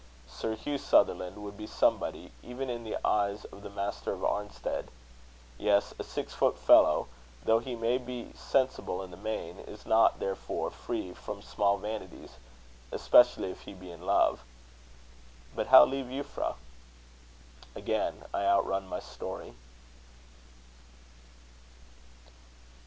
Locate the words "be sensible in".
7.99-9.11